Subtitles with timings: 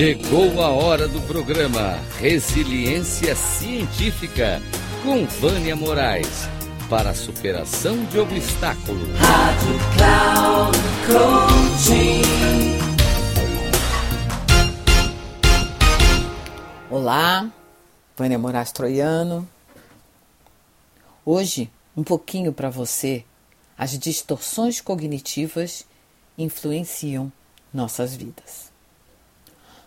[0.00, 4.58] Chegou a hora do programa Resiliência Científica
[5.02, 6.48] com Vânia Moraes
[6.88, 9.10] para a superação de obstáculos.
[9.18, 12.22] Rádio Cloud Coaching.
[16.88, 17.52] Olá,
[18.16, 19.46] Vânia Moraes Troiano.
[21.26, 23.22] Hoje, um pouquinho para você,
[23.76, 25.84] as distorções cognitivas
[26.38, 27.30] influenciam
[27.70, 28.69] nossas vidas.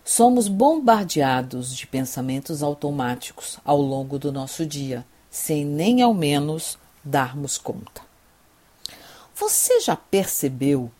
[0.05, 7.57] Somos bombardeados de pensamentos automáticos ao longo do nosso dia, sem nem ao menos darmos
[7.57, 8.01] conta.
[9.33, 10.91] Você já percebeu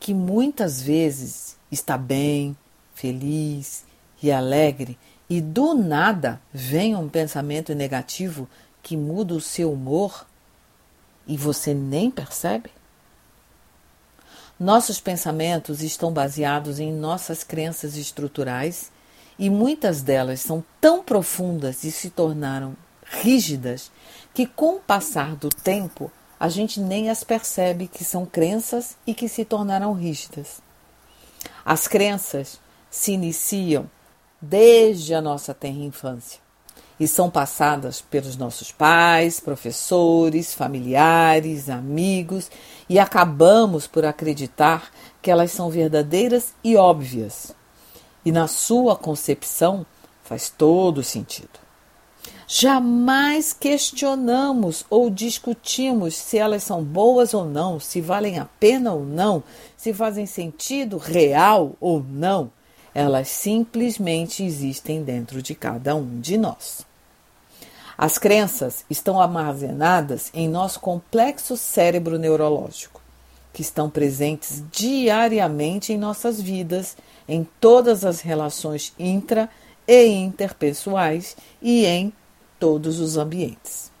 [0.00, 2.56] que muitas vezes está bem,
[2.94, 3.84] feliz
[4.22, 4.98] e alegre
[5.30, 8.48] e do nada vem um pensamento negativo
[8.82, 10.26] que muda o seu humor
[11.26, 12.70] e você nem percebe?
[14.58, 18.92] Nossos pensamentos estão baseados em nossas crenças estruturais
[19.36, 23.90] e muitas delas são tão profundas e se tornaram rígidas
[24.32, 29.12] que, com o passar do tempo, a gente nem as percebe que são crenças e
[29.12, 30.62] que se tornaram rígidas.
[31.64, 33.90] As crenças se iniciam
[34.40, 36.43] desde a nossa tenra infância
[36.98, 42.50] e são passadas pelos nossos pais, professores, familiares, amigos
[42.88, 47.54] e acabamos por acreditar que elas são verdadeiras e óbvias.
[48.24, 49.84] E na sua concepção
[50.22, 51.64] faz todo sentido.
[52.46, 59.04] Jamais questionamos ou discutimos se elas são boas ou não, se valem a pena ou
[59.04, 59.42] não,
[59.76, 62.50] se fazem sentido real ou não.
[62.94, 66.86] Elas simplesmente existem dentro de cada um de nós.
[67.98, 73.00] As crenças estão armazenadas em nosso complexo cérebro neurológico,
[73.52, 76.96] que estão presentes diariamente em nossas vidas,
[77.28, 79.48] em todas as relações intra
[79.86, 82.12] e interpessoais e em
[82.58, 83.92] todos os ambientes.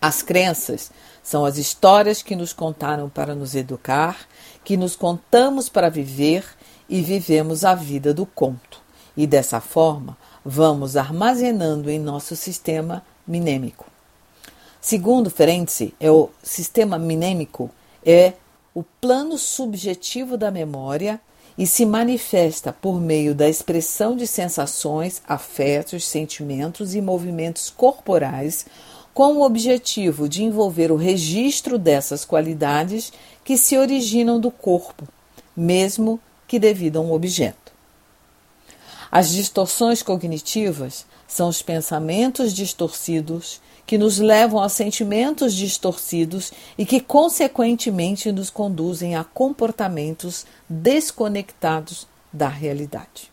[0.00, 0.90] As crenças
[1.22, 4.26] são as histórias que nos contaram para nos educar,
[4.64, 6.44] que nos contamos para viver
[6.90, 8.82] e vivemos a vida do conto.
[9.16, 13.86] E dessa forma, vamos armazenando em nosso sistema minêmico.
[14.80, 17.70] Segundo Ferenczi, é o sistema minêmico
[18.04, 18.32] é
[18.74, 21.20] o plano subjetivo da memória
[21.58, 28.64] e se manifesta por meio da expressão de sensações, afetos, sentimentos e movimentos corporais,
[29.12, 33.12] com o objetivo de envolver o registro dessas qualidades
[33.44, 35.06] que se originam do corpo,
[35.54, 36.18] mesmo
[36.50, 37.70] que devido a um objeto.
[39.08, 46.98] As distorções cognitivas são os pensamentos distorcidos que nos levam a sentimentos distorcidos e que,
[46.98, 53.30] consequentemente, nos conduzem a comportamentos desconectados da realidade.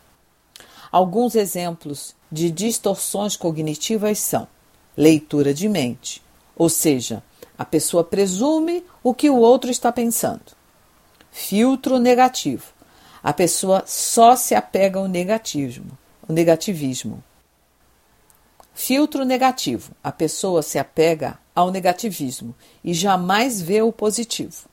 [0.91, 4.47] Alguns exemplos de distorções cognitivas são
[4.95, 6.21] leitura de mente,
[6.55, 7.23] ou seja,
[7.57, 10.55] a pessoa presume o que o outro está pensando.
[11.31, 12.76] Filtro negativo,
[13.27, 15.97] a pessoa só se apega ao negativismo,
[16.29, 17.21] o negativismo.
[18.73, 19.91] Filtro negativo.
[20.01, 24.69] A pessoa se apega ao negativismo e jamais vê o positivo.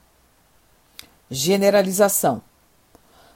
[1.29, 2.41] Generalização.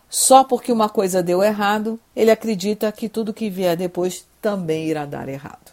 [0.08, 5.04] Só porque uma coisa deu errado, ele acredita que tudo que vier depois também irá
[5.04, 5.72] dar errado.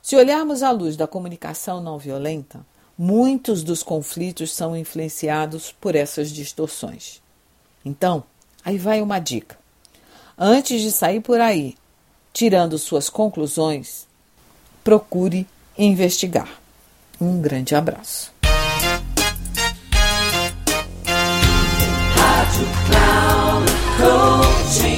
[0.00, 2.64] Se olharmos à luz da comunicação não violenta,
[2.96, 7.25] muitos dos conflitos são influenciados por essas distorções.
[7.86, 8.24] Então,
[8.64, 9.56] aí vai uma dica.
[10.36, 11.76] Antes de sair por aí,
[12.32, 14.08] tirando suas conclusões,
[14.82, 15.46] procure
[15.78, 16.48] investigar.
[17.20, 18.34] Um grande abraço.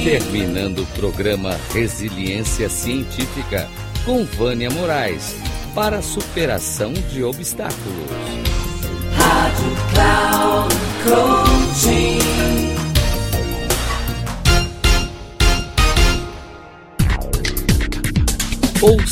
[0.03, 3.69] Terminando o programa Resiliência Científica
[4.03, 5.35] com Vânia Moraes
[5.75, 8.58] para superação de obstáculos.